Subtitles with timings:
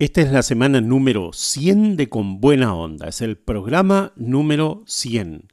[0.00, 5.48] Esta es la semana número 100 de Con Buena Onda, es el programa número 100.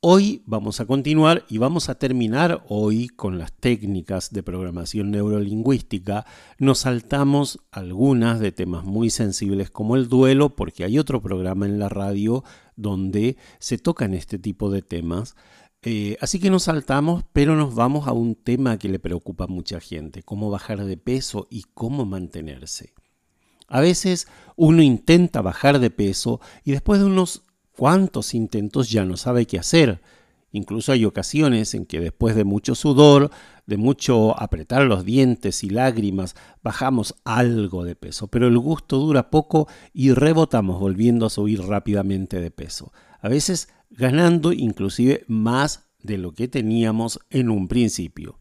[0.00, 6.24] Hoy vamos a continuar y vamos a terminar hoy con las técnicas de programación neurolingüística.
[6.58, 11.78] Nos saltamos algunas de temas muy sensibles como el duelo, porque hay otro programa en
[11.78, 15.36] la radio donde se tocan este tipo de temas.
[15.82, 19.48] Eh, así que nos saltamos, pero nos vamos a un tema que le preocupa a
[19.48, 22.94] mucha gente, cómo bajar de peso y cómo mantenerse.
[23.68, 27.42] A veces uno intenta bajar de peso y después de unos
[27.76, 30.00] cuantos intentos ya no sabe qué hacer.
[30.50, 33.30] Incluso hay ocasiones en que después de mucho sudor,
[33.66, 39.30] de mucho apretar los dientes y lágrimas, bajamos algo de peso, pero el gusto dura
[39.30, 46.16] poco y rebotamos volviendo a subir rápidamente de peso, a veces ganando inclusive más de
[46.16, 48.38] lo que teníamos en un principio.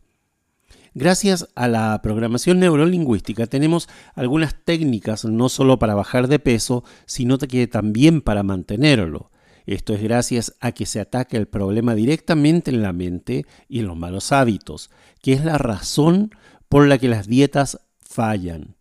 [1.00, 7.38] Gracias a la programación neurolingüística tenemos algunas técnicas no solo para bajar de peso, sino
[7.38, 9.30] que también para mantenerlo.
[9.68, 13.86] Esto es gracias a que se ataca el problema directamente en la mente y en
[13.86, 14.90] los malos hábitos,
[15.22, 16.32] que es la razón
[16.68, 18.76] por la que las dietas fallan.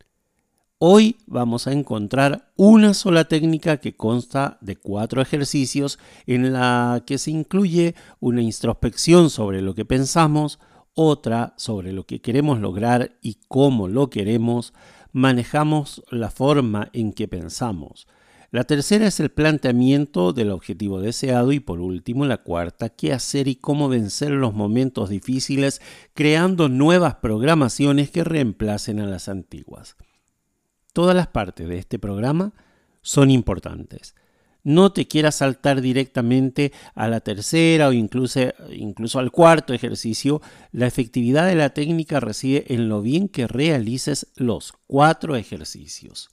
[0.78, 7.18] Hoy vamos a encontrar una sola técnica que consta de cuatro ejercicios en la que
[7.18, 10.58] se incluye una introspección sobre lo que pensamos,
[10.96, 14.72] otra sobre lo que queremos lograr y cómo lo queremos,
[15.12, 18.08] manejamos la forma en que pensamos.
[18.50, 23.46] La tercera es el planteamiento del objetivo deseado y por último la cuarta, qué hacer
[23.46, 25.82] y cómo vencer los momentos difíciles
[26.14, 29.96] creando nuevas programaciones que reemplacen a las antiguas.
[30.94, 32.54] Todas las partes de este programa
[33.02, 34.14] son importantes
[34.66, 38.40] no te quieras saltar directamente a la tercera o incluso,
[38.72, 44.26] incluso al cuarto ejercicio, la efectividad de la técnica reside en lo bien que realices
[44.34, 46.30] los cuatro ejercicios.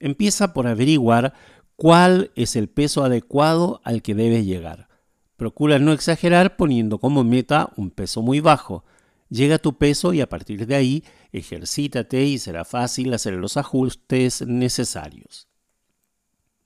[0.00, 1.32] Empieza por averiguar
[1.76, 4.88] cuál es el peso adecuado al que debes llegar.
[5.36, 8.84] Procura no exagerar poniendo como meta un peso muy bajo.
[9.28, 13.56] Llega a tu peso y a partir de ahí ejercítate y será fácil hacer los
[13.56, 15.46] ajustes necesarios.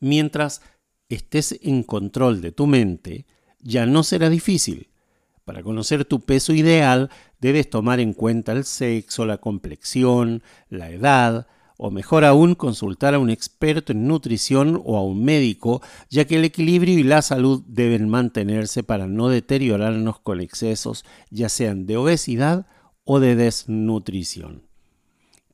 [0.01, 0.63] Mientras
[1.09, 3.27] estés en control de tu mente,
[3.61, 4.89] ya no será difícil.
[5.45, 7.11] Para conocer tu peso ideal,
[7.41, 11.47] debes tomar en cuenta el sexo, la complexión, la edad,
[11.79, 15.81] o mejor aún consultar a un experto en nutrición o a un médico,
[16.11, 21.49] ya que el equilibrio y la salud deben mantenerse para no deteriorarnos con excesos, ya
[21.49, 22.67] sean de obesidad
[23.05, 24.68] o de desnutrición.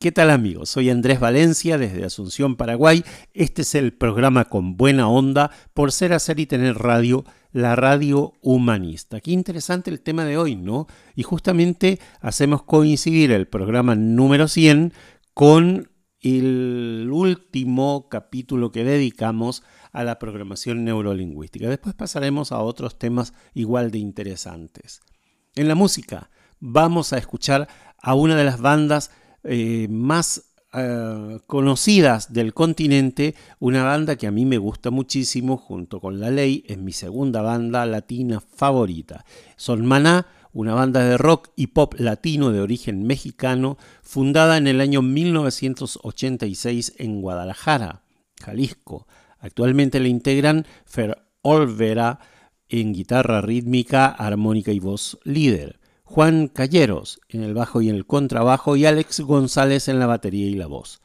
[0.05, 0.69] ¿Qué tal amigos?
[0.69, 3.03] Soy Andrés Valencia desde Asunción, Paraguay.
[3.33, 8.35] Este es el programa con buena onda por ser, hacer y tener radio, la radio
[8.43, 9.23] humanista.
[9.23, 10.89] Qué interesante el tema de hoy, ¿no?
[11.15, 14.93] Y justamente hacemos coincidir el programa número 100
[15.33, 15.89] con
[16.21, 21.67] el último capítulo que dedicamos a la programación neurolingüística.
[21.67, 25.01] Después pasaremos a otros temas igual de interesantes.
[25.55, 26.29] En la música
[26.61, 27.69] vamos a escuchar
[28.03, 29.11] a una de las bandas
[29.45, 36.01] eh, más eh, conocidas del continente, una banda que a mí me gusta muchísimo, junto
[36.01, 39.25] con La Ley, es mi segunda banda latina favorita.
[39.57, 44.81] Son Maná, una banda de rock y pop latino de origen mexicano, fundada en el
[44.81, 48.03] año 1986 en Guadalajara,
[48.43, 49.07] Jalisco.
[49.39, 52.19] Actualmente la integran Fer Olvera
[52.69, 55.79] en guitarra rítmica, armónica y voz líder.
[56.05, 60.47] Juan Calleros en el bajo y en el contrabajo y Alex González en la batería
[60.47, 61.01] y la voz.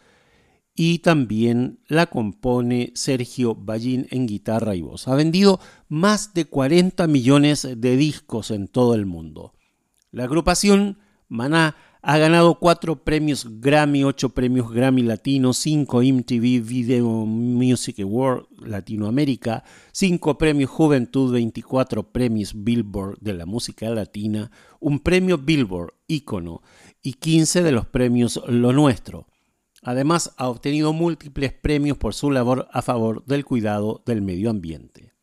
[0.76, 5.08] Y también la compone Sergio Ballín en guitarra y voz.
[5.08, 9.54] Ha vendido más de 40 millones de discos en todo el mundo.
[10.12, 17.08] La agrupación Maná ha ganado cuatro premios Grammy, ocho premios Grammy Latino, cinco MTV Video
[17.08, 24.50] Music Award Latinoamérica, cinco premios Juventud, 24 premios Billboard de la música latina,
[24.80, 26.62] un premio Billboard ícono
[27.02, 29.28] y 15 de los premios Lo Nuestro.
[29.82, 35.14] Además, ha obtenido múltiples premios por su labor a favor del cuidado del medio ambiente.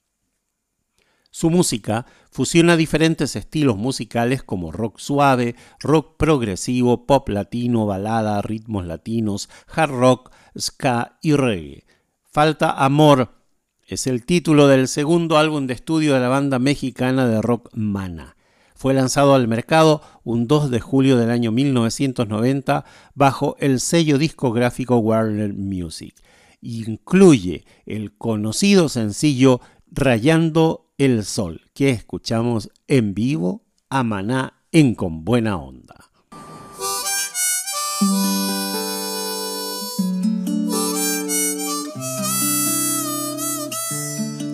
[1.30, 8.84] Su música fusiona diferentes estilos musicales como rock suave, rock progresivo, pop latino, balada, ritmos
[8.84, 11.86] latinos, hard rock, ska y reggae.
[12.30, 13.30] Falta Amor
[13.86, 18.36] es el título del segundo álbum de estudio de la banda mexicana de rock Mana.
[18.74, 22.84] Fue lanzado al mercado un 2 de julio del año 1990
[23.14, 26.14] bajo el sello discográfico Warner Music.
[26.60, 35.24] Incluye el conocido sencillo Rayando el Sol, que escuchamos en vivo a Maná en Con
[35.24, 36.10] Buena Onda.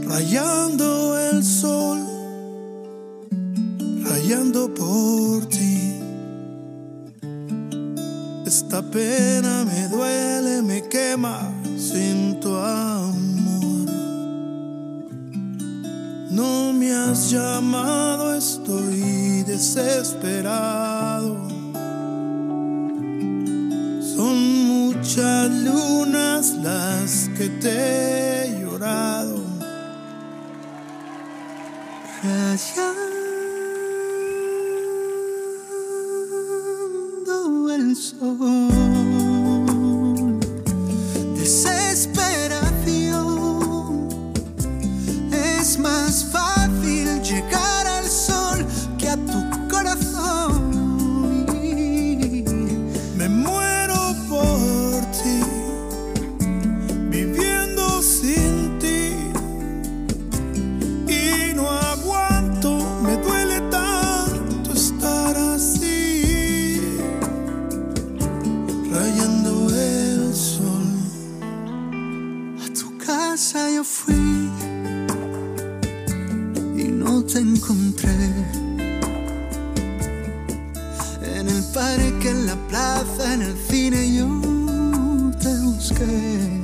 [0.05, 2.01] Rayando el sol,
[4.05, 5.95] rayando por ti.
[8.45, 13.42] Esta pena me duele, me quema sin tu amor.
[16.33, 21.37] No me has llamado, estoy desesperado.
[24.17, 29.43] Son muchas lunas las que te he llorado.
[37.75, 38.82] El sol.
[77.25, 78.11] te encontré.
[81.37, 84.29] En el parque, en la plaza, en el cine yo
[85.41, 86.63] te busqué.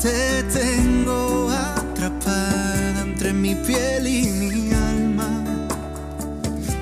[0.00, 5.44] Te tengo atrapada entre mi piel y mi alma,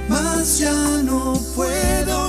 [0.08, 2.23] mas ya no puedo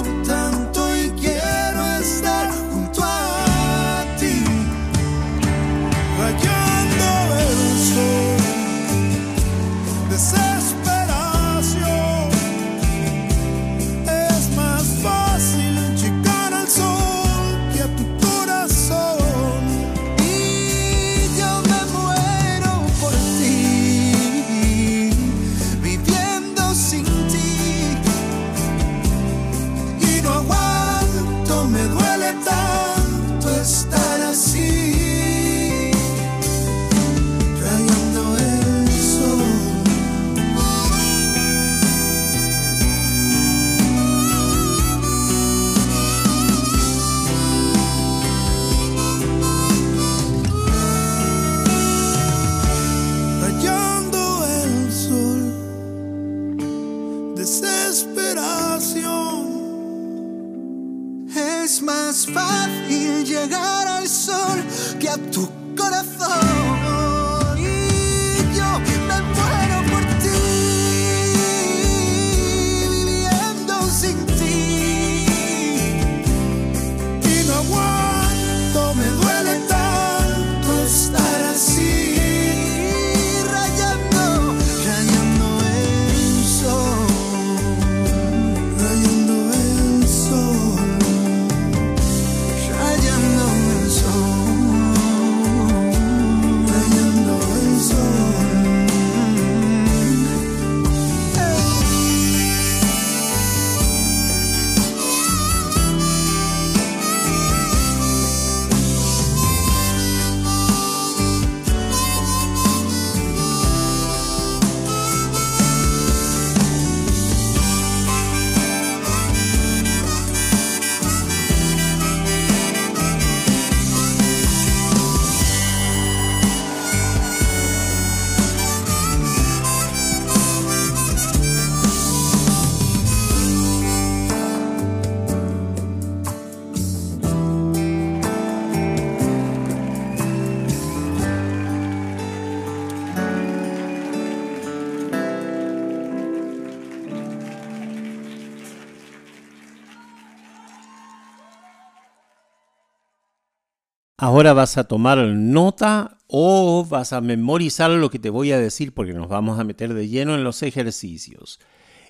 [154.46, 158.94] Ahora vas a tomar nota o vas a memorizar lo que te voy a decir
[158.94, 161.60] porque nos vamos a meter de lleno en los ejercicios.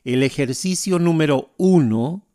[0.04, 2.28] El ejercicio número uno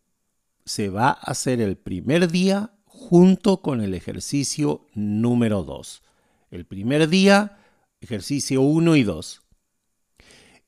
[0.64, 6.02] se va a hacer el primer día junto con el ejercicio número dos.
[6.50, 7.58] El primer día,
[8.00, 9.42] ejercicio 1 y 2.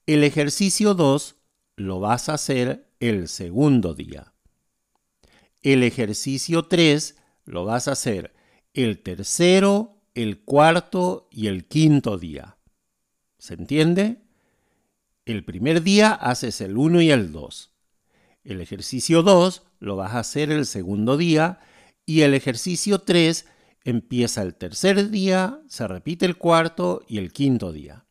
[0.05, 1.37] El ejercicio 2
[1.77, 4.35] lo vas a hacer el segundo día.
[5.63, 8.35] El ejercicio 3 lo vas a hacer
[8.75, 12.59] el tercero, el cuarto y el quinto día.
[13.39, 14.23] ¿Se entiende?
[15.25, 17.71] El primer día haces el 1 y el 2.
[18.45, 21.61] El ejercicio 2 lo vas a hacer el segundo día
[22.07, 23.47] y el ejercicio 3
[23.85, 28.07] empieza el tercer día, se repite el cuarto y el quinto día.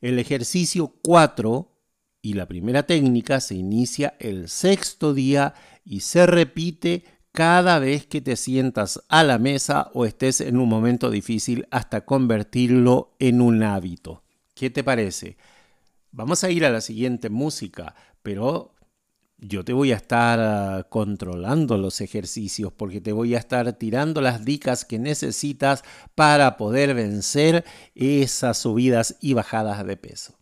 [0.00, 1.72] El ejercicio 4
[2.22, 5.54] y la primera técnica se inicia el sexto día
[5.84, 7.04] y se repite
[7.36, 12.06] cada vez que te sientas a la mesa o estés en un momento difícil hasta
[12.06, 14.22] convertirlo en un hábito.
[14.54, 15.36] ¿Qué te parece?
[16.12, 18.74] Vamos a ir a la siguiente música, pero
[19.36, 24.22] yo te voy a estar ah, controlando los ejercicios porque te voy a estar tirando
[24.22, 30.38] las dicas que necesitas para poder vencer esas subidas y bajadas de peso.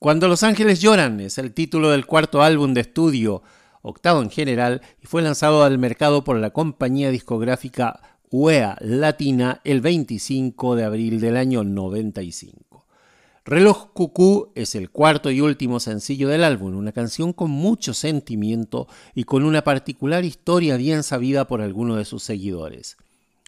[0.00, 3.44] Cuando los ángeles lloran es el título del cuarto álbum de estudio
[3.84, 8.00] octavo en general, y fue lanzado al mercado por la compañía discográfica
[8.30, 12.86] UEA Latina el 25 de abril del año 95.
[13.44, 18.88] Reloj Cucú es el cuarto y último sencillo del álbum, una canción con mucho sentimiento
[19.14, 22.96] y con una particular historia bien sabida por algunos de sus seguidores,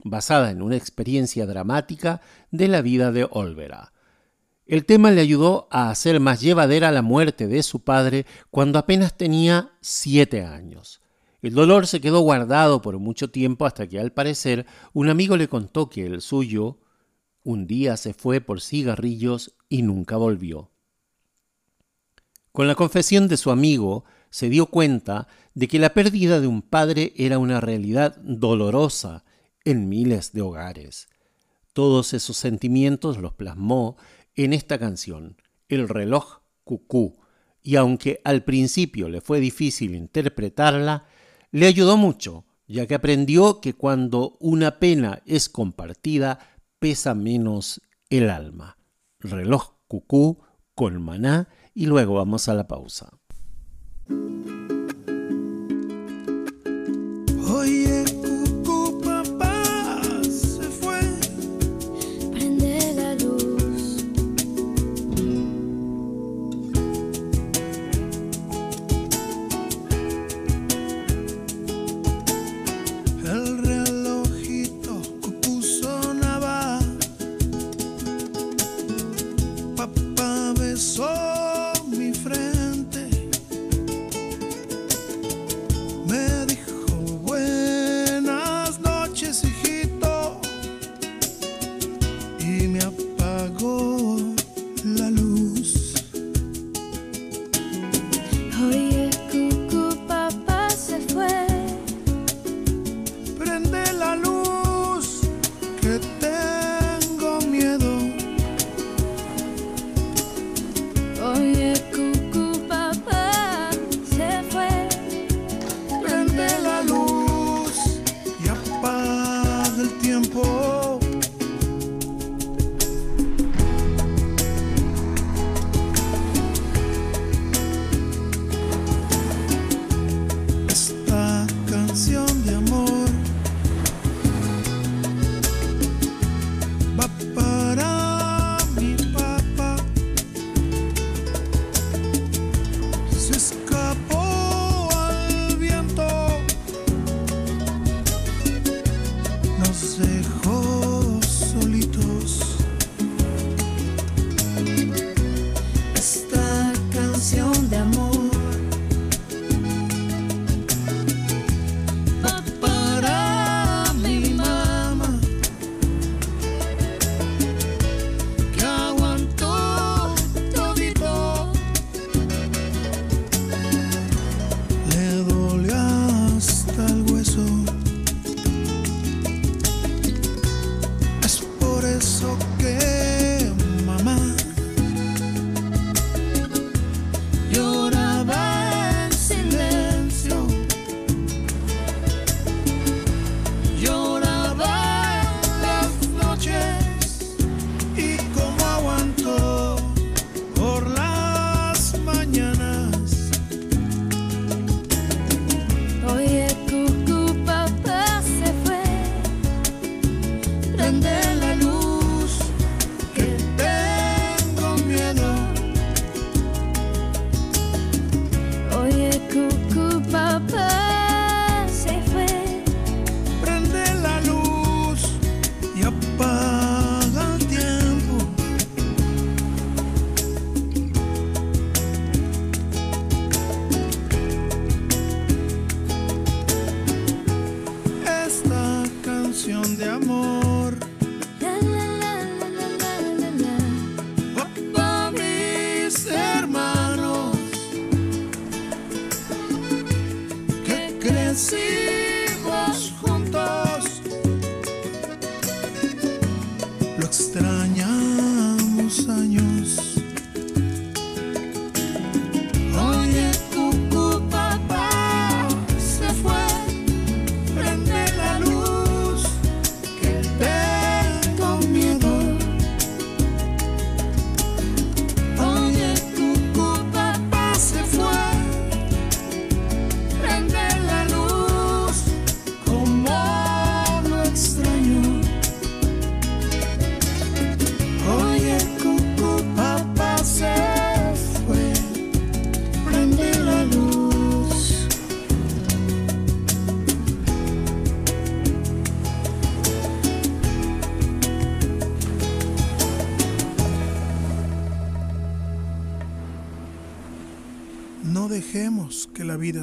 [0.05, 3.95] basada en una experiencia dramática de la vida de Olvera.
[4.67, 9.17] El tema le ayudó a hacer más llevadera la muerte de su padre cuando apenas
[9.17, 11.01] tenía siete años.
[11.41, 15.47] El dolor se quedó guardado por mucho tiempo hasta que al parecer un amigo le
[15.47, 16.81] contó que el suyo
[17.45, 20.73] un día se fue por cigarrillos y nunca volvió.
[22.51, 26.63] Con la confesión de su amigo se dio cuenta de que la pérdida de un
[26.63, 29.25] padre era una realidad dolorosa
[29.65, 31.09] en miles de hogares.
[31.73, 33.97] Todos esos sentimientos los plasmó
[34.37, 35.37] en esta canción,
[35.69, 37.19] El reloj cucú,
[37.63, 41.07] y aunque al principio le fue difícil interpretarla,
[41.51, 46.39] le ayudó mucho, ya que aprendió que cuando una pena es compartida,
[46.79, 48.77] pesa menos el alma.
[49.19, 50.43] Reloj cucú
[50.75, 53.11] con maná y luego vamos a la pausa.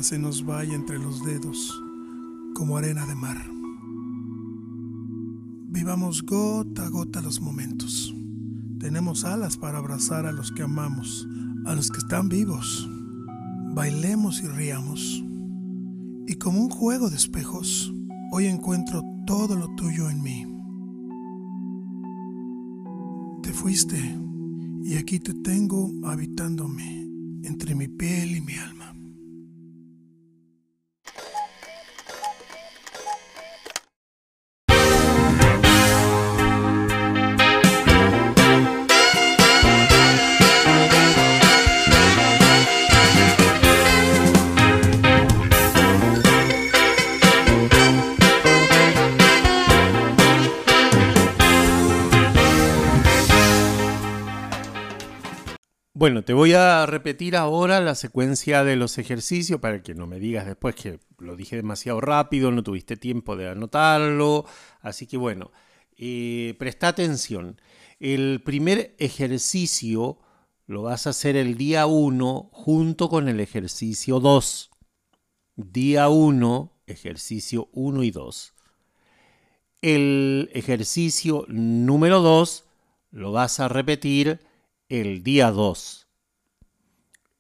[0.03, 1.81] Se nos vaya entre los dedos
[2.53, 3.37] como arena de mar.
[5.69, 8.13] Vivamos gota a gota los momentos.
[8.79, 11.25] Tenemos alas para abrazar a los que amamos,
[11.65, 12.89] a los que están vivos.
[13.73, 15.23] Bailemos y riamos.
[16.27, 17.93] Y como un juego de espejos,
[18.33, 20.45] hoy encuentro todo lo tuyo en mí.
[23.41, 24.19] Te fuiste
[24.83, 27.09] y aquí te tengo habitándome
[27.43, 28.82] entre mi piel y mi alma.
[56.03, 60.19] Bueno, te voy a repetir ahora la secuencia de los ejercicios para que no me
[60.19, 64.45] digas después que lo dije demasiado rápido, no tuviste tiempo de anotarlo.
[64.81, 65.53] Así que bueno,
[65.95, 67.61] eh, presta atención.
[68.01, 70.19] El primer ejercicio
[70.65, 74.71] lo vas a hacer el día 1 junto con el ejercicio 2.
[75.55, 78.53] Día 1, ejercicio 1 y 2.
[79.81, 82.65] El ejercicio número 2
[83.11, 84.41] lo vas a repetir
[84.93, 86.07] el día 2.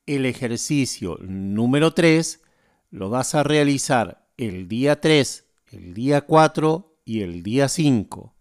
[0.07, 2.41] El ejercicio número 3
[2.89, 8.33] lo vas a realizar el día 3, el día 4 y el día 5.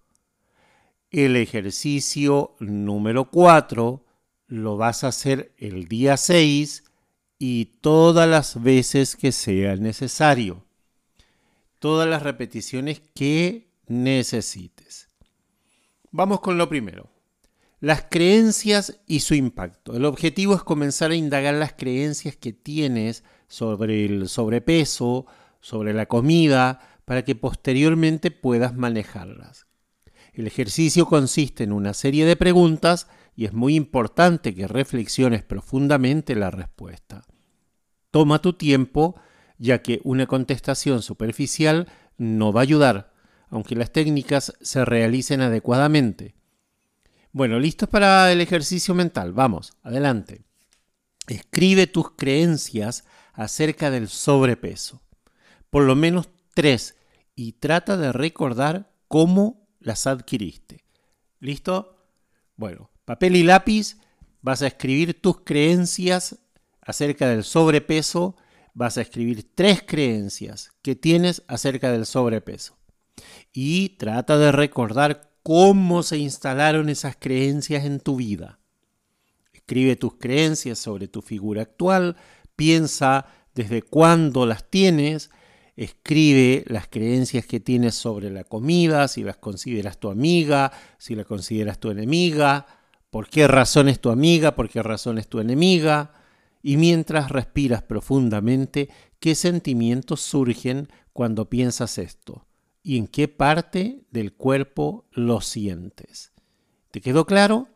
[1.11, 4.03] El ejercicio número 4
[4.47, 6.83] lo vas a hacer el día 6
[7.39, 10.65] y todas las veces que sea necesario.
[11.81, 15.11] Todas las repeticiones que necesites.
[16.13, 17.13] Vamos con lo primero.
[17.83, 19.97] Las creencias y su impacto.
[19.97, 25.27] El objetivo es comenzar a indagar las creencias que tienes sobre el sobrepeso,
[25.59, 29.67] sobre la comida, para que posteriormente puedas manejarlas.
[30.33, 36.37] El ejercicio consiste en una serie de preguntas y es muy importante que reflexiones profundamente
[36.37, 37.25] la respuesta.
[38.13, 39.17] Toma tu tiempo,
[39.59, 43.13] ya que una contestación superficial no va a ayudar,
[43.49, 46.37] aunque las técnicas se realicen adecuadamente.
[47.35, 49.33] Bueno, listos para el ejercicio mental.
[49.33, 50.45] Vamos, adelante.
[51.27, 55.01] Escribe tus creencias acerca del sobrepeso.
[55.71, 56.95] Por lo menos tres.
[57.35, 60.85] Y trata de recordar cómo las adquiriste.
[61.41, 61.97] ¿Listo?
[62.57, 63.97] Bueno, papel y lápiz.
[64.43, 66.39] Vas a escribir tus creencias
[66.83, 68.37] acerca del sobrepeso.
[68.75, 72.77] Vas a escribir tres creencias que tienes acerca del sobrepeso.
[73.55, 78.61] Y trata de recordar cómo se instalaron esas creencias en tu vida.
[79.53, 82.17] Escribe tus creencias sobre tu figura actual,
[82.57, 85.31] piensa desde cuándo las tienes,
[85.77, 91.25] escribe las creencias que tienes sobre la comida, si las consideras tu amiga, si la
[91.25, 92.67] consideras tu enemiga,
[93.11, 96.13] por qué razón es tu amiga, por qué razón es tu enemiga,
[96.63, 102.47] y mientras respiras profundamente, qué sentimientos surgen cuando piensas esto
[102.83, 106.33] y en qué parte del cuerpo lo sientes.
[106.91, 107.69] ¿Te quedó claro?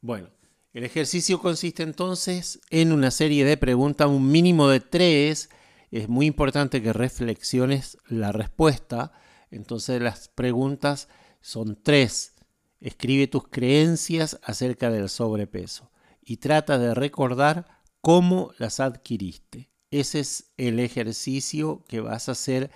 [0.00, 0.30] Bueno,
[0.72, 5.50] el ejercicio consiste entonces en una serie de preguntas, un mínimo de tres.
[5.90, 9.12] Es muy importante que reflexiones la respuesta.
[9.50, 11.08] Entonces las preguntas
[11.40, 12.34] son tres.
[12.80, 15.90] Escribe tus creencias acerca del sobrepeso
[16.22, 17.66] y trata de recordar
[18.00, 19.70] cómo las adquiriste.
[19.90, 22.70] Ese es el ejercicio que vas a hacer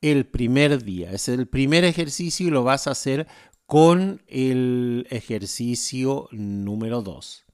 [0.00, 1.12] el primer día.
[1.12, 3.26] Es el primer ejercicio y lo vas a hacer
[3.66, 7.44] con el ejercicio número 2.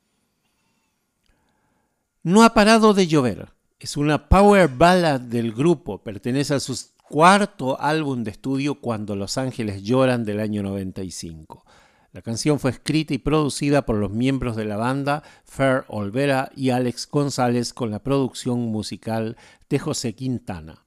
[2.23, 3.53] No ha parado de llover.
[3.81, 6.03] Es una power ballad del grupo.
[6.03, 11.65] Pertenece a su cuarto álbum de estudio Cuando los Ángeles lloran del año 95.
[12.13, 16.71] La canción fue escrita y producida por los miembros de la banda Fer Olvera y
[16.71, 19.37] Alex González con la producción musical
[19.69, 20.84] de José Quintana.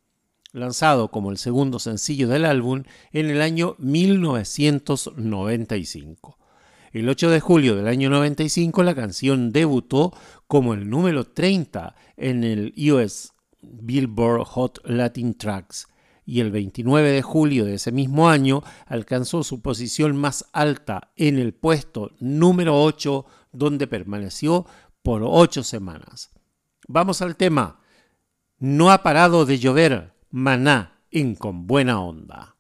[0.54, 6.38] Lanzado como el segundo sencillo del álbum en el año 1995.
[6.94, 10.14] El 8 de julio del año 95 la canción debutó
[10.48, 15.88] como el número 30 en el US Billboard Hot Latin Tracks
[16.26, 21.40] y el 29 de julio de ese mismo año alcanzó su posición más alta en
[21.40, 24.66] el puesto número 8 donde permaneció
[25.04, 26.32] por 8 semanas.
[26.88, 27.80] Vamos al tema.
[28.60, 32.57] No ha parado de llover, maná en con buena onda.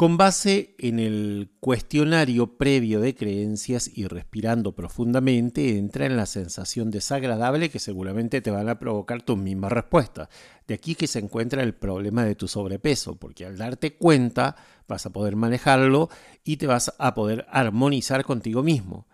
[0.00, 6.90] Con base en el cuestionario previo de creencias y respirando profundamente, entra en la sensación
[6.90, 10.30] desagradable que seguramente te van a provocar tus mismas respuestas.
[10.66, 14.56] De aquí que se encuentra el problema de tu sobrepeso, porque al darte cuenta
[14.88, 16.08] vas a poder manejarlo
[16.44, 19.06] y te vas a poder armonizar contigo mismo.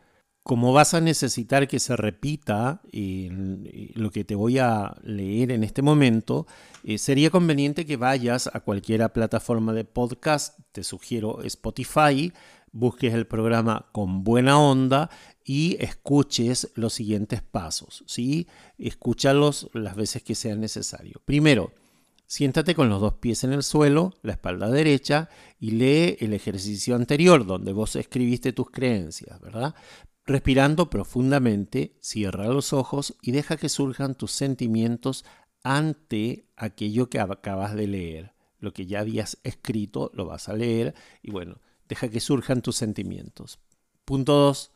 [0.47, 5.65] Como vas a necesitar que se repita eh, lo que te voy a leer en
[5.65, 6.47] este momento,
[6.85, 12.33] eh, sería conveniente que vayas a cualquier plataforma de podcast, te sugiero Spotify,
[12.71, 15.11] busques el programa con buena onda
[15.45, 18.47] y escuches los siguientes pasos, ¿sí?
[18.79, 21.21] Escúchalos las veces que sea necesario.
[21.25, 21.73] Primero,
[22.29, 25.29] siéntate con los dos pies en el suelo, la espalda derecha
[25.59, 29.75] y lee el ejercicio anterior donde vos escribiste tus creencias, ¿verdad?
[30.27, 35.25] Respirando profundamente, cierra los ojos y deja que surjan tus sentimientos
[35.62, 38.35] ante aquello que acabas de leer.
[38.59, 42.75] Lo que ya habías escrito lo vas a leer y bueno, deja que surjan tus
[42.75, 43.61] sentimientos.
[44.05, 44.73] Punto 2.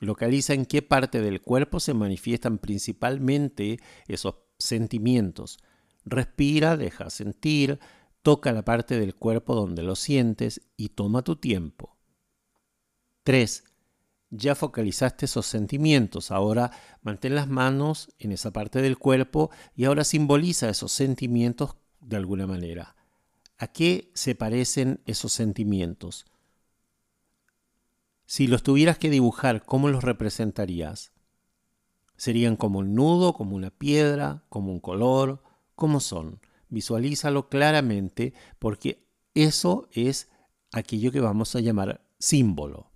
[0.00, 5.60] Localiza en qué parte del cuerpo se manifiestan principalmente esos sentimientos.
[6.04, 7.78] Respira, deja sentir,
[8.22, 11.96] toca la parte del cuerpo donde lo sientes y toma tu tiempo.
[13.22, 13.64] 3
[14.36, 16.30] ya focalizaste esos sentimientos.
[16.30, 22.16] Ahora mantén las manos en esa parte del cuerpo y ahora simboliza esos sentimientos de
[22.16, 22.96] alguna manera.
[23.58, 26.26] ¿A qué se parecen esos sentimientos?
[28.26, 31.12] Si los tuvieras que dibujar, ¿cómo los representarías?
[32.16, 35.42] ¿Serían como un nudo, como una piedra, como un color?
[35.74, 36.40] ¿Cómo son?
[36.68, 40.28] Visualízalo claramente porque eso es
[40.72, 42.93] aquello que vamos a llamar símbolo.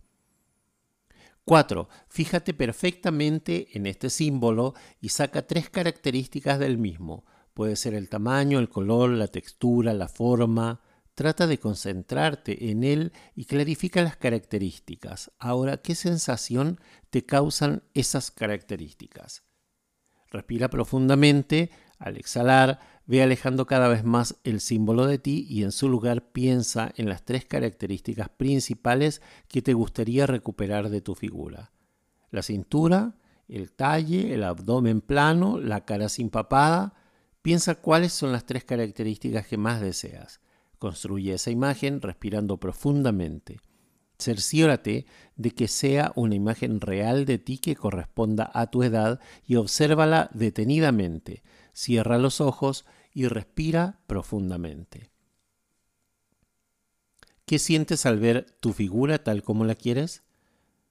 [1.49, 1.89] 4.
[2.09, 7.25] Fíjate perfectamente en este símbolo y saca tres características del mismo.
[7.55, 10.83] Puede ser el tamaño, el color, la textura, la forma.
[11.15, 15.33] Trata de concentrarte en él y clarifica las características.
[15.39, 19.43] Ahora, ¿qué sensación te causan esas características?
[20.31, 21.71] Respira profundamente.
[21.99, 26.31] Al exhalar, ve alejando cada vez más el símbolo de ti y en su lugar
[26.31, 31.73] piensa en las tres características principales que te gustaría recuperar de tu figura.
[32.31, 33.15] La cintura,
[33.49, 36.93] el talle, el abdomen plano, la cara sin papada.
[37.41, 40.41] Piensa cuáles son las tres características que más deseas.
[40.79, 43.61] Construye esa imagen respirando profundamente.
[44.19, 49.55] Cerciórate de que sea una imagen real de ti que corresponda a tu edad y
[49.55, 51.43] obsérvala detenidamente.
[51.73, 52.85] Cierra los ojos
[53.19, 55.11] y respira profundamente.
[57.47, 60.23] ¿Qué sientes al ver tu figura tal como la quieres?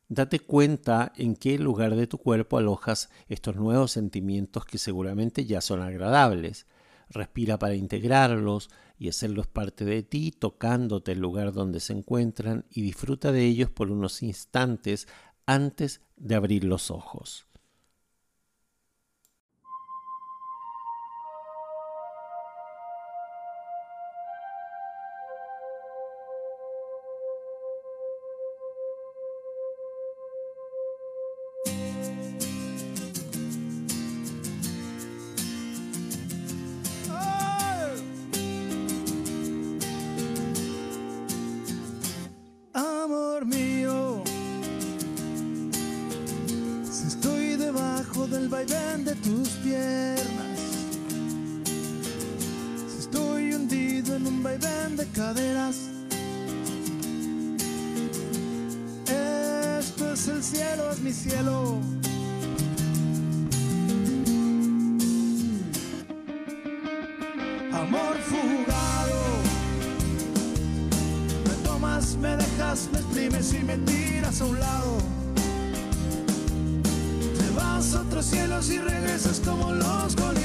[0.10, 5.62] Date cuenta en qué lugar de tu cuerpo alojas estos nuevos sentimientos que seguramente ya
[5.62, 6.68] son agradables.
[7.10, 12.82] Respira para integrarlos y hacerlos parte de ti, tocándote el lugar donde se encuentran y
[12.82, 15.08] disfruta de ellos por unos instantes
[15.46, 17.47] antes de abrir los ojos.
[49.24, 50.60] tus piernas.
[52.90, 55.76] Si estoy hundido en un vaivén de caderas,
[59.06, 61.80] esto es el cielo, es mi cielo.
[67.74, 69.20] Amor fugado,
[71.46, 75.17] me tomas, me dejas, me exprimes y me tiras a un lado.
[78.28, 80.37] Cielos y regresas como los.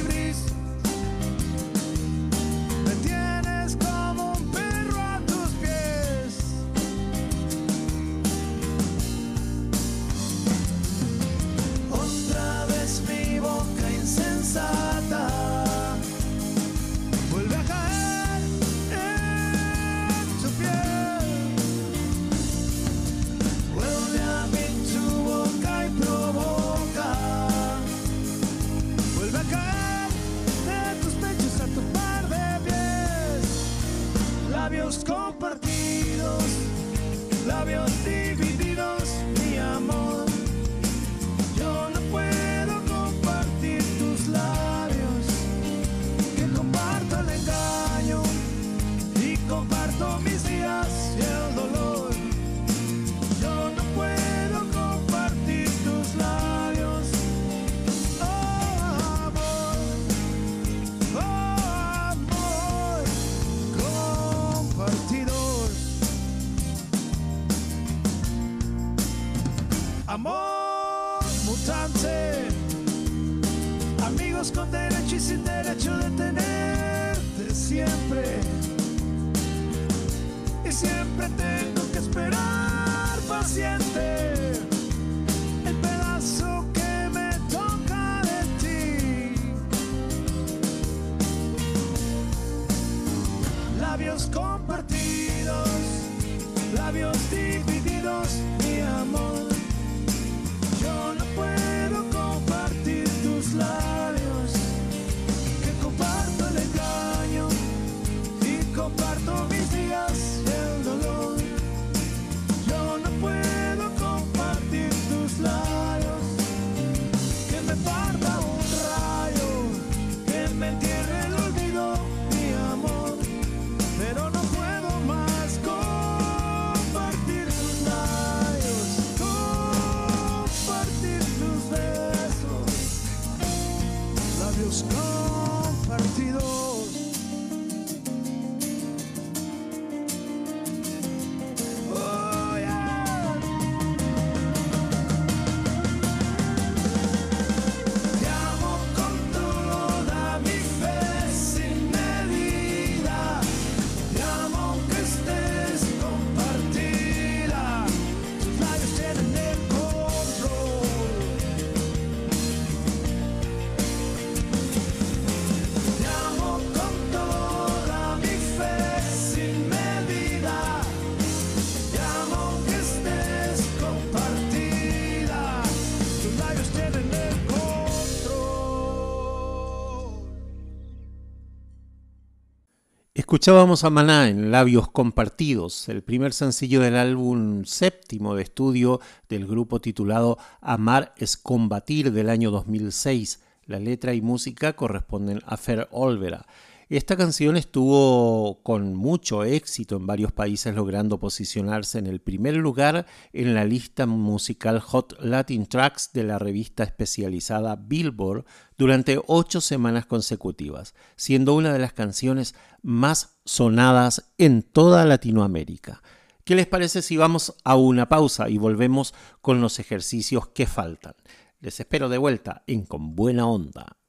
[183.32, 189.46] Escuchábamos a Maná en Labios Compartidos, el primer sencillo del álbum séptimo de estudio del
[189.46, 193.40] grupo titulado Amar es combatir del año 2006.
[193.64, 196.44] La letra y música corresponden a Fer Olvera.
[196.92, 203.06] Esta canción estuvo con mucho éxito en varios países logrando posicionarse en el primer lugar
[203.32, 208.44] en la lista musical Hot Latin Tracks de la revista especializada Billboard
[208.76, 216.02] durante ocho semanas consecutivas, siendo una de las canciones más sonadas en toda Latinoamérica.
[216.44, 221.14] ¿Qué les parece si vamos a una pausa y volvemos con los ejercicios que faltan?
[221.58, 224.01] Les espero de vuelta en Con Buena Onda.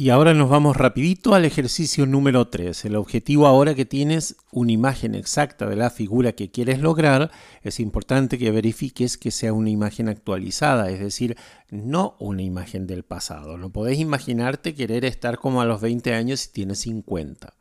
[0.00, 2.86] Y ahora nos vamos rapidito al ejercicio número 3.
[2.86, 7.30] El objetivo ahora que tienes una imagen exacta de la figura que quieres lograr,
[7.60, 11.36] es importante que verifiques que sea una imagen actualizada, es decir,
[11.68, 13.58] no una imagen del pasado.
[13.58, 17.52] No podés imaginarte querer estar como a los 20 años si tienes 50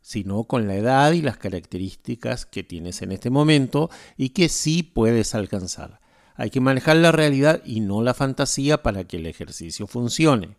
[0.00, 4.84] sino con la edad y las características que tienes en este momento y que sí
[4.84, 5.98] puedes alcanzar.
[6.36, 10.56] Hay que manejar la realidad y no la fantasía para que el ejercicio funcione.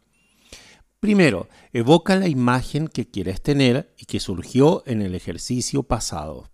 [1.02, 6.50] Primero, evoca la imagen que quieres tener y que surgió en el ejercicio pasado.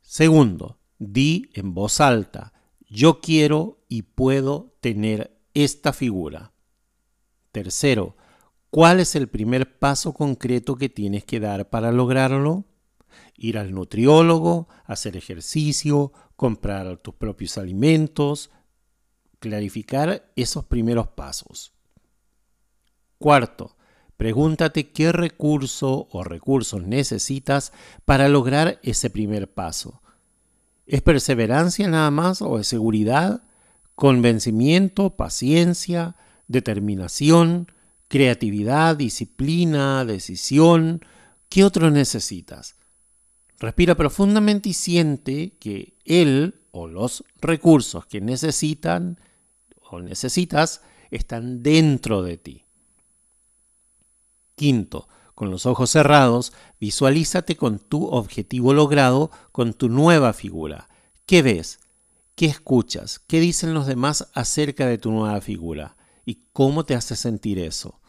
[0.00, 2.54] Segundo, di en voz alta,
[2.88, 6.54] yo quiero y puedo tener esta figura.
[7.52, 8.16] Tercero,
[8.70, 12.66] ¿Cuál es el primer paso concreto que tienes que dar para lograrlo?
[13.36, 18.50] Ir al nutriólogo, hacer ejercicio, comprar tus propios alimentos,
[19.40, 21.74] clarificar esos primeros pasos.
[23.20, 23.76] Cuarto,
[24.16, 27.72] pregúntate qué recurso o recursos necesitas
[28.04, 30.02] para lograr ese primer paso.
[30.86, 33.44] ¿Es perseverancia nada más o es seguridad?
[33.94, 36.16] ¿Convencimiento, paciencia,
[36.48, 37.68] determinación?
[38.10, 41.04] creatividad, disciplina, decisión.
[41.48, 42.74] ¿Qué otro necesitas?
[43.60, 49.20] Respira profundamente y siente que él o los recursos que necesitan
[49.80, 52.64] o necesitas están dentro de ti.
[54.60, 60.86] Quinto, con los ojos cerrados, visualízate con tu objetivo logrado, con tu nueva figura.
[61.24, 61.78] ¿Qué ves?
[62.34, 63.20] ¿Qué escuchas?
[63.20, 65.96] ¿Qué dicen los demás acerca de tu nueva figura?
[66.26, 68.02] ¿Y cómo te hace sentir eso?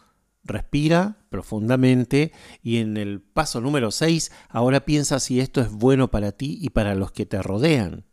[0.43, 6.34] Respira profundamente y en el paso número 6 ahora piensa si esto es bueno para
[6.34, 8.04] ti y para los que te rodean.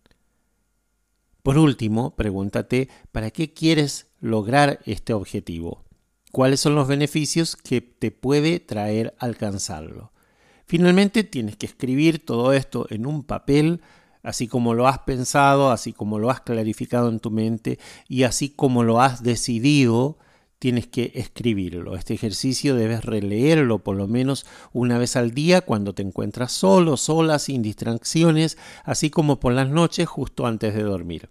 [1.42, 5.87] Por último, pregúntate para qué quieres lograr este objetivo.
[6.32, 10.12] ¿Cuáles son los beneficios que te puede traer alcanzarlo?
[10.66, 13.80] Finalmente tienes que escribir todo esto en un papel,
[14.22, 18.50] así como lo has pensado, así como lo has clarificado en tu mente y así
[18.50, 20.18] como lo has decidido
[20.58, 21.96] tienes que escribirlo.
[21.96, 26.96] Este ejercicio debes releerlo por lo menos una vez al día cuando te encuentras solo,
[26.96, 31.30] sola, sin distracciones, así como por las noches justo antes de dormir.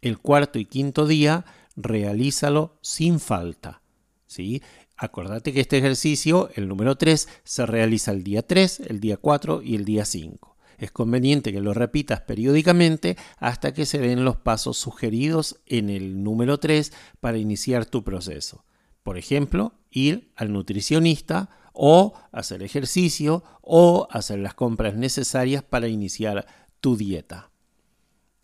[0.00, 1.44] El cuarto y quinto día,
[1.76, 3.82] realízalo sin falta.
[4.28, 4.62] ¿Sí?
[4.96, 9.62] Acordate que este ejercicio, el número 3, se realiza el día 3, el día 4
[9.62, 10.56] y el día 5.
[10.78, 16.22] Es conveniente que lo repitas periódicamente hasta que se den los pasos sugeridos en el
[16.22, 18.64] número 3 para iniciar tu proceso.
[19.02, 26.46] Por ejemplo, ir al nutricionista o hacer ejercicio o hacer las compras necesarias para iniciar
[26.80, 27.47] tu dieta.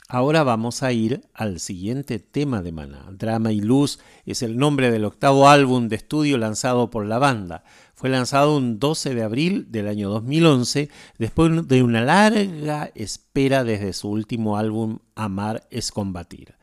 [0.09, 3.07] Ahora vamos a ir al siguiente tema de Maná.
[3.13, 7.65] Drama y Luz es el nombre del octavo álbum de estudio lanzado por la banda.
[7.95, 13.95] Fue lanzado un 12 de abril del año 2011, después de una larga espera desde
[13.95, 16.55] su último álbum Amar es combatir.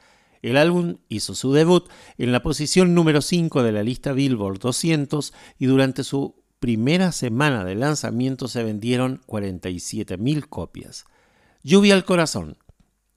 [0.43, 1.89] El álbum hizo su debut
[2.19, 7.65] en la posición número 5 de la lista Billboard 200 y durante su primera semana
[7.65, 11.05] de lanzamiento se vendieron 47.000 copias.
[11.63, 12.57] Lluvia al corazón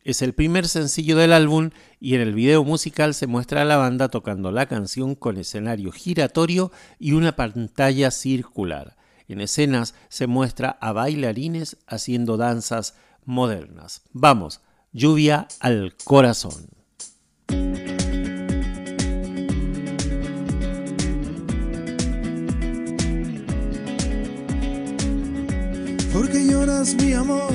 [0.05, 3.79] es el primer sencillo del álbum y en el video musical se muestra a la
[3.79, 8.97] banda tocando la canción con escenario giratorio y una pantalla circular.
[9.29, 12.95] En escenas se muestra a bailarines haciendo danzas
[13.25, 14.03] modernas.
[14.13, 14.61] Vamos,
[14.93, 16.67] lluvia al corazón.
[26.13, 27.53] Porque lloras mi amor,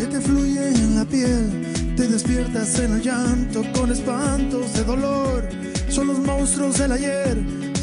[0.00, 5.46] que te fluye en la piel te despiertas en el llanto con espantos de dolor.
[5.90, 7.36] Son los monstruos del ayer,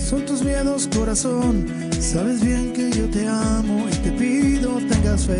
[0.10, 1.68] son tus miedos, corazón.
[2.00, 5.40] Sabes bien que yo te amo y te pido tengas fe.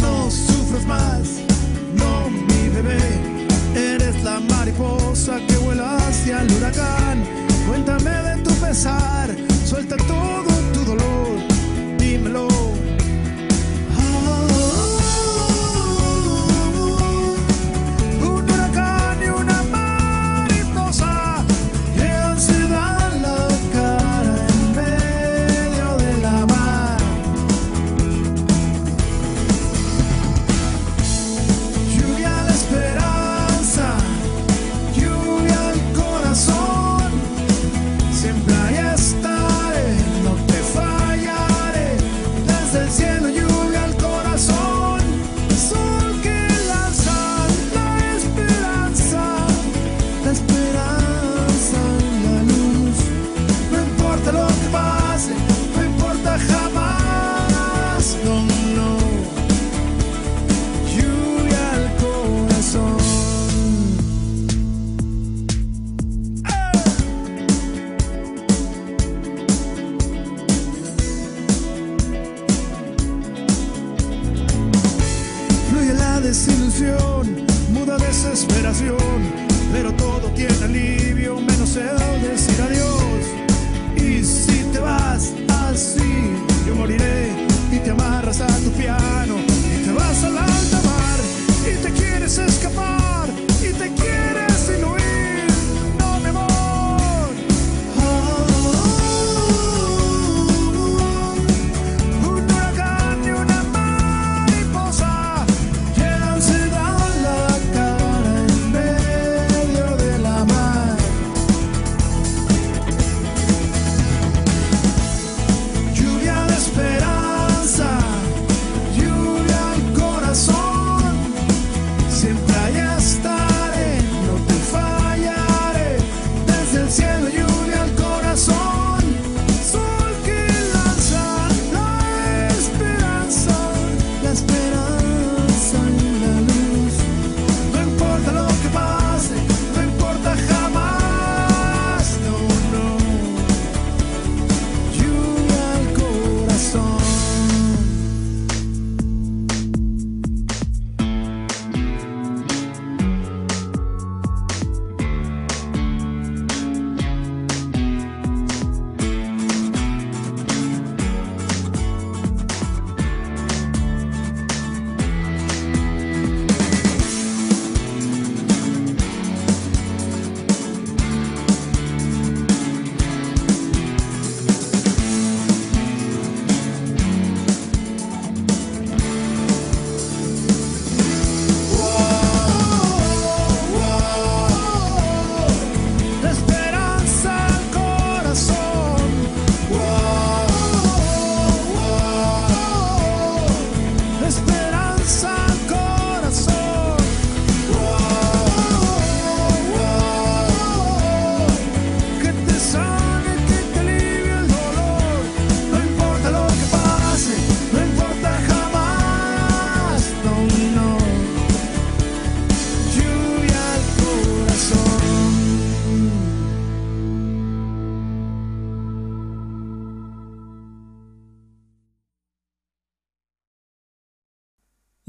[0.00, 1.40] No sufras más,
[1.96, 3.00] no mi bebé.
[3.74, 7.24] Eres la mariposa que vuela hacia el huracán.
[7.66, 12.73] Cuéntame de tu pesar, suelta todo tu dolor, dímelo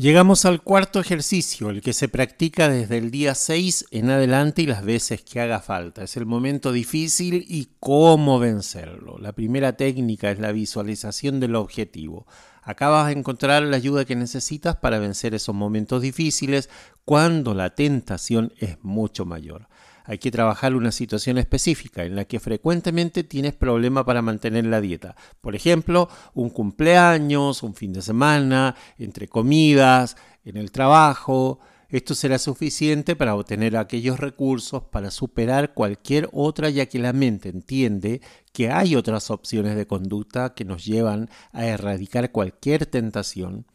[0.06, 4.68] Llegamos al cuarto ejercicio, el que se practica desde el día 6 en adelante y
[4.68, 6.04] las veces que haga falta.
[6.04, 9.18] Es el momento difícil y cómo vencerlo.
[9.18, 12.28] La primera técnica es la visualización del objetivo.
[12.62, 16.70] Acá vas a encontrar la ayuda que necesitas para vencer esos momentos difíciles
[17.04, 19.68] cuando la tentación es mucho mayor
[20.06, 24.82] hay que trabajar una situación específica en la que frecuentemente tienes problema para mantener la
[24.82, 25.16] dieta.
[25.42, 31.60] Por ejemplo, un cumpleaños, un fin de semana, entre comidas, en el trabajo.
[31.90, 37.50] Esto será suficiente para obtener aquellos recursos para superar cualquier otra ya que la mente
[37.50, 43.66] entiende que hay otras opciones de conducta que nos llevan a erradicar cualquier tentación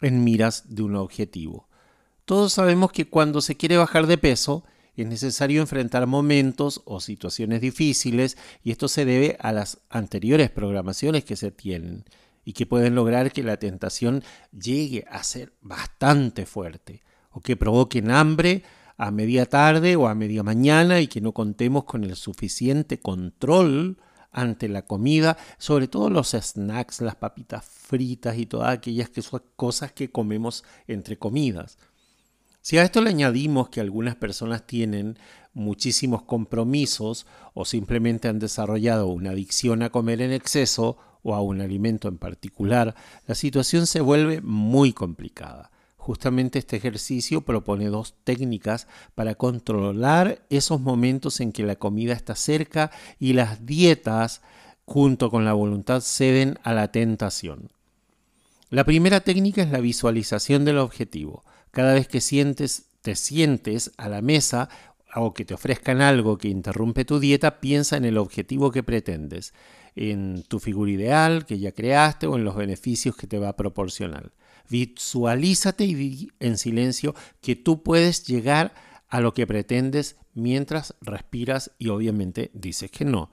[0.00, 1.68] en miras de un objetivo.
[2.24, 4.64] Todos sabemos que cuando se quiere bajar de peso,
[4.96, 11.24] es necesario enfrentar momentos o situaciones difíciles y esto se debe a las anteriores programaciones
[11.24, 12.04] que se tienen
[12.44, 14.22] y que pueden lograr que la tentación
[14.52, 18.62] llegue a ser bastante fuerte o que provoquen hambre
[18.96, 23.98] a media tarde o a media mañana y que no contemos con el suficiente control
[24.30, 29.42] ante la comida, sobre todo los snacks, las papitas fritas y todas aquellas que son
[29.56, 31.78] cosas que comemos entre comidas.
[32.62, 35.18] Si a esto le añadimos que algunas personas tienen
[35.52, 41.60] muchísimos compromisos o simplemente han desarrollado una adicción a comer en exceso o a un
[41.60, 42.94] alimento en particular,
[43.26, 45.72] la situación se vuelve muy complicada.
[45.96, 48.86] Justamente este ejercicio propone dos técnicas
[49.16, 54.40] para controlar esos momentos en que la comida está cerca y las dietas
[54.84, 57.72] junto con la voluntad ceden a la tentación.
[58.70, 61.44] La primera técnica es la visualización del objetivo.
[61.72, 64.68] Cada vez que sientes, te sientes a la mesa
[65.14, 69.54] o que te ofrezcan algo que interrumpe tu dieta, piensa en el objetivo que pretendes,
[69.96, 73.56] en tu figura ideal que ya creaste o en los beneficios que te va a
[73.56, 74.32] proporcionar.
[74.68, 78.74] Visualízate y en silencio que tú puedes llegar
[79.08, 83.30] a lo que pretendes mientras respiras y obviamente dices que no.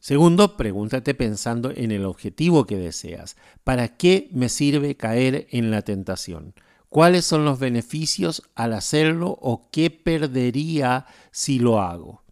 [0.00, 3.36] Segundo, pregúntate pensando en el objetivo que deseas.
[3.62, 6.54] ¿Para qué me sirve caer en la tentación?
[6.94, 12.22] Cuáles son los beneficios al hacerlo o qué perdería si lo hago.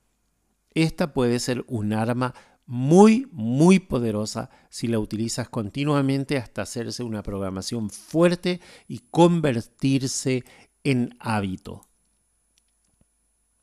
[0.73, 2.33] Esta puede ser un arma
[2.65, 10.45] muy, muy poderosa si la utilizas continuamente hasta hacerse una programación fuerte y convertirse
[10.85, 11.89] en hábito.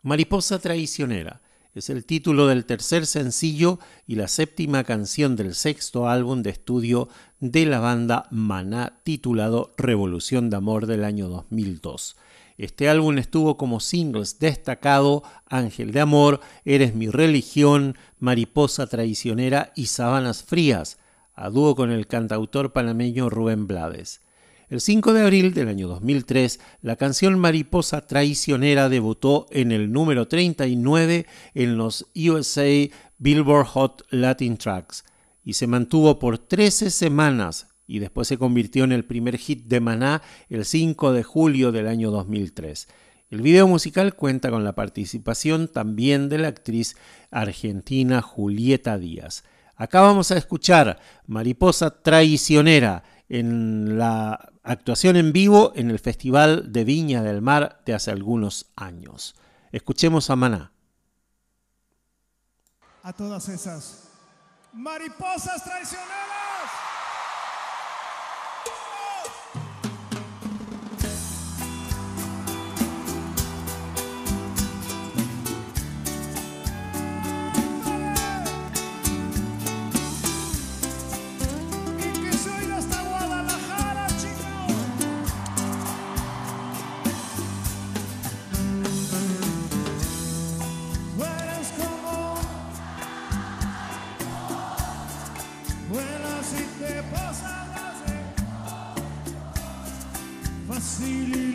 [0.02, 1.42] Mariposa traicionera
[1.76, 7.10] es el título del tercer sencillo y la séptima canción del sexto álbum de estudio
[7.40, 12.18] de la banda Maná titulado Revolución de Amor del año 2002.
[12.58, 19.86] Este álbum estuvo como singles destacado Ángel de Amor, Eres mi religión, Mariposa traicionera y
[19.86, 20.98] Sabanas frías,
[21.36, 24.22] a dúo con el cantautor panameño Rubén Blades.
[24.70, 30.28] El 5 de abril del año 2003, la canción Mariposa Traicionera debutó en el número
[30.28, 35.06] 39 en los USA Billboard Hot Latin Tracks
[35.44, 39.80] y se mantuvo por 13 semanas y después se convirtió en el primer hit de
[39.80, 42.88] Maná el 5 de julio del año 2003.
[43.32, 46.96] El video musical cuenta con la participación también de la actriz
[47.32, 49.44] argentina Julieta Díaz.
[49.76, 56.84] Acá vamos a escuchar Mariposa Traicionera en la actuación en vivo en el Festival de
[56.84, 59.36] Viña del Mar de hace algunos años.
[59.72, 60.72] Escuchemos a Maná.
[63.04, 64.10] A todas esas
[64.74, 66.99] mariposas traicioneras.
[100.80, 101.49] Vasily.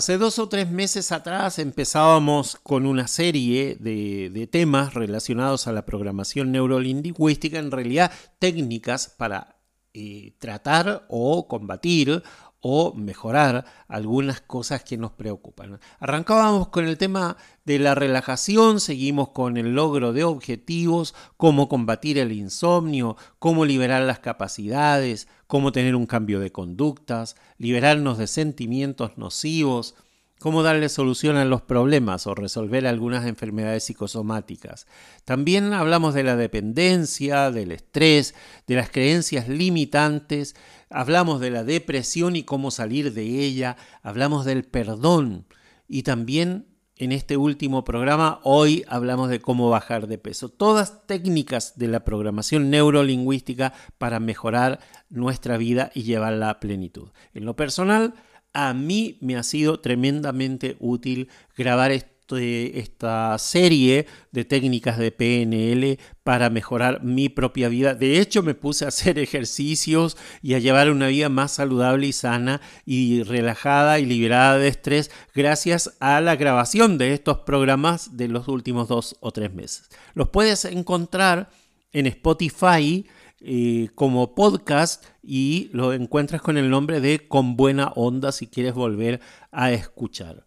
[0.00, 5.84] Hace dos o tres meses atrás empezábamos con una serie de, temas relacionados a la
[5.84, 9.58] programación neurolingüística, en realidad técnicas para
[9.92, 12.22] eh, tratar o combatir
[12.60, 15.80] o mejorar algunas cosas que nos preocupan.
[15.98, 17.36] Arrancábamos con el tema
[17.66, 24.02] de la relajación, seguimos con el logro de objetivos, cómo combatir el insomnio, cómo liberar
[24.04, 29.96] las capacidades, cómo tener un cambio de conductas, liberarnos de sentimientos nocivos,
[30.38, 34.86] cómo darle solución a los problemas o resolver algunas enfermedades psicosomáticas.
[35.24, 38.36] También hablamos de la dependencia, del estrés,
[38.68, 40.54] de las creencias limitantes,
[40.88, 45.46] hablamos de la depresión y cómo salir de ella, hablamos del perdón
[45.88, 46.70] y también
[47.00, 50.50] en este último programa hoy hablamos de cómo bajar de peso.
[50.50, 54.80] Todas técnicas de la programación neurolingüística para mejorar
[55.10, 57.10] nuestra vida y llevarla a plenitud.
[57.34, 58.14] En lo personal,
[58.52, 65.98] a mí me ha sido tremendamente útil grabar este, esta serie de técnicas de PNL
[66.24, 67.94] para mejorar mi propia vida.
[67.94, 72.12] De hecho, me puse a hacer ejercicios y a llevar una vida más saludable y
[72.12, 78.28] sana y relajada y liberada de estrés gracias a la grabación de estos programas de
[78.28, 79.88] los últimos dos o tres meses.
[80.14, 81.50] Los puedes encontrar
[81.92, 83.06] en Spotify
[83.40, 88.74] eh, como podcast y lo encuentras con el nombre de Con Buena Onda si quieres
[88.74, 89.20] volver
[89.50, 90.46] a escuchar.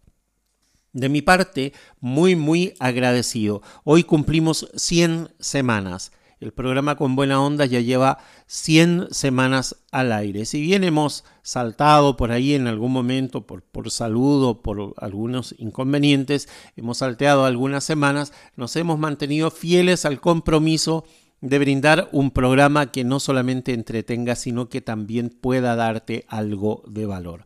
[0.92, 3.62] De mi parte, muy, muy agradecido.
[3.82, 6.12] Hoy cumplimos 100 semanas.
[6.38, 10.44] El programa Con Buena Onda ya lleva 100 semanas al aire.
[10.44, 15.56] Si bien hemos saltado por ahí en algún momento por, por salud o por algunos
[15.58, 21.04] inconvenientes, hemos salteado algunas semanas, nos hemos mantenido fieles al compromiso
[21.44, 27.04] de brindar un programa que no solamente entretenga, sino que también pueda darte algo de
[27.04, 27.44] valor.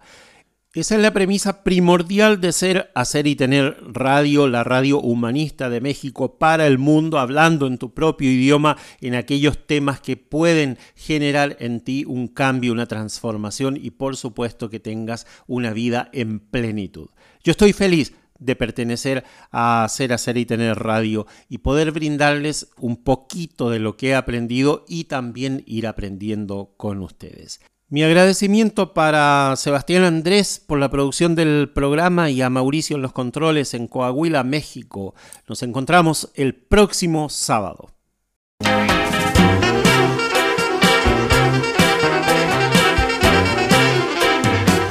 [0.72, 5.80] Esa es la premisa primordial de ser, hacer y tener radio, la radio humanista de
[5.80, 11.56] México para el mundo, hablando en tu propio idioma en aquellos temas que pueden generar
[11.58, 17.08] en ti un cambio, una transformación y por supuesto que tengas una vida en plenitud.
[17.42, 22.96] Yo estoy feliz de pertenecer a hacer, hacer y tener radio y poder brindarles un
[22.96, 27.60] poquito de lo que he aprendido y también ir aprendiendo con ustedes.
[27.90, 33.12] Mi agradecimiento para Sebastián Andrés por la producción del programa y a Mauricio en los
[33.12, 35.14] controles en Coahuila, México.
[35.48, 37.88] Nos encontramos el próximo sábado.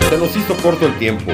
[0.09, 1.33] Se nos hizo corto el tiempo.